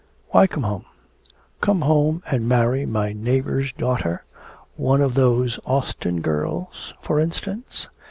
[0.29, 0.85] 'Why come home?
[1.61, 4.23] Come home and marry my neighbour's daughter
[4.75, 7.87] one of those Austin girls, for instance?